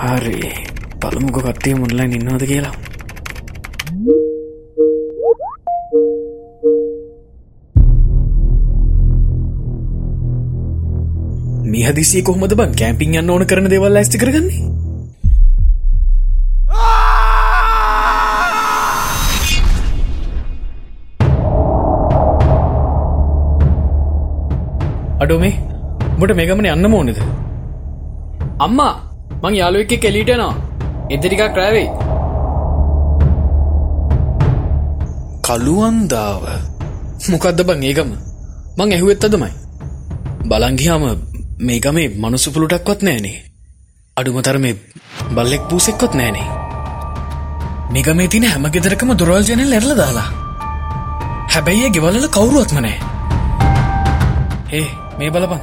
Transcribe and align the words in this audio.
හරි. 0.00 0.36
පළමුක 1.00 1.38
කට්ටේ 1.44 1.74
මුල්ලයින් 1.80 2.12
ඉන්නවද 2.16 2.44
කියලා. 2.50 2.74
මිහදිසිය 11.72 12.22
කොහොමද 12.28 12.54
බං 12.60 12.72
කෑම්පින් 12.80 13.18
යන්න 13.20 13.32
ඕන 13.34 13.44
කරන 13.50 13.68
දෙවල් 13.72 14.00
ඇස්ති 14.00 14.22
කරගන්නේ? 14.22 14.62
අඩෝ 25.20 25.38
මේ 25.44 25.54
බොට 26.18 26.34
මේගමන 26.40 26.72
යන්න 26.72 26.92
ඕනෙද? 26.94 27.22
අම්මා! 28.66 29.09
මං 29.30 29.54
යාලු 29.54 29.78
එක්ක 29.78 29.92
කෙලීට 29.98 30.30
නවා 30.32 30.54
එදරිකක් 31.10 31.42
රෑවෙයි 31.52 31.88
කළුවන්දාව. 35.42 36.42
මොකක්ද 37.26 37.60
බං 37.64 37.82
ඒකම 37.82 38.10
මං 38.78 38.92
ඇහුවෙත් 38.92 39.24
අදමයි. 39.24 39.52
බලංගියාම 40.44 41.04
මේගමේ 41.60 42.08
මනුසුපුළුටක්වත් 42.16 43.00
නෑනේ 43.02 43.38
අඩුමතර 44.16 44.58
මේ 44.58 44.74
බල්ලෙක් 45.34 45.64
පූසෙක්කොත් 45.68 46.14
නෑනේ 46.14 46.46
මේගමේ 47.92 48.28
තින 48.28 48.44
හැම 48.44 48.66
ගෙදරකම 48.68 49.10
දුරවල් 49.14 49.44
ජනල් 49.44 49.72
එරල 49.72 49.92
දාලා. 49.96 50.28
හැබැයි 51.50 51.90
ගෙවලල 51.90 52.26
කවුරුවත්ම 52.28 52.78
නෑ 52.78 52.98
ඒ 54.72 54.88
මේ 55.18 55.30
බලපන්. 55.30 55.62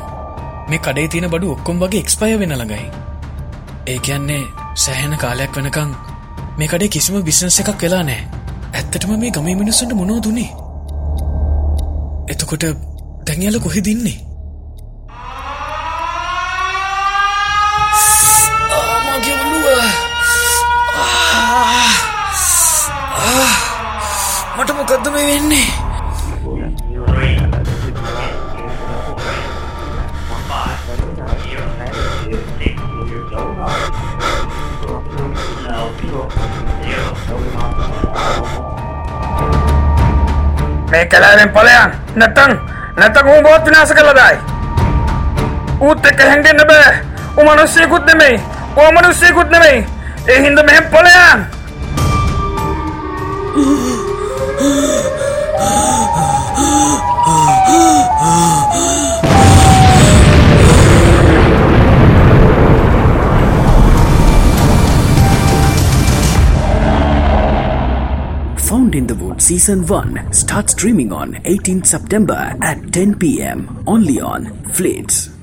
මේ 0.69 0.79
කඩේ 0.79 1.07
තියෙන 1.07 1.29
බඩු 1.29 1.51
ඔක්කොම් 1.51 1.79
වගේ 1.79 2.01
එක්ස්පය 2.03 2.33
වෙන 2.39 2.53
ළඟයි 2.53 2.87
ඒ 3.87 3.99
කියන්නේ 3.99 4.43
සෑහෙන 4.75 5.17
කාලයක් 5.17 5.57
වෙනකං 5.57 5.91
මේ 6.57 6.67
කඩේ 6.67 6.89
කිසිම 6.89 7.17
බිස්නස 7.23 7.59
එකක් 7.61 7.81
වෙලා 7.81 8.03
නෑ 8.03 8.21
ඇත්තටම 8.73 9.11
මේ 9.21 9.31
ගමේ 9.31 9.55
මිනිස්සුන්ට 9.55 9.97
මොනෝ 9.99 10.19
දුන්නේ 10.23 10.49
එතකොට 12.27 12.65
දැන්යාල 13.27 13.59
කොහෙ 13.59 13.83
දින්නේ 13.85 14.17
මට 24.57 24.71
මොකක්ද 24.73 25.05
මේ 25.13 25.25
වෙන්නේ? 25.25 25.86
මේ 40.91 41.05
කලාවෙන් 41.05 41.49
පලයන් 41.55 41.91
නැත්තං 42.15 42.53
නැතක 42.97 43.27
උ 43.33 43.41
බෝත් 43.43 43.65
විනාස 43.65 43.91
කළදායි. 43.97 44.37
ඌත් 45.79 46.05
එක්ක 46.05 46.19
හැඟෙන්න්න 46.29 46.67
බෑ. 46.67 46.93
උමනුස්සයකුත් 47.37 48.05
නෙමෙයි. 48.05 48.41
ඕ 48.75 48.91
මනුස්සයකුත් 48.91 49.49
නෙමෙයි. 49.49 49.85
ඒ 50.27 50.39
හින්ද 50.41 50.59
මෙහෙම 50.69 50.85
පලයන් 50.93 51.16
Found 68.67 68.95
in 68.95 69.07
the 69.07 69.15
Wood 69.15 69.41
Season 69.41 69.87
1 69.87 70.33
starts 70.33 70.73
streaming 70.73 71.13
on 71.13 71.35
18th 71.45 71.85
September 71.85 72.53
at 72.61 72.91
10 72.91 73.17
pm 73.17 73.81
only 73.87 74.19
on 74.19 74.61
Flates. 74.73 75.36